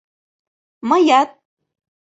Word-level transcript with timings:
—Мыят. 0.89 1.29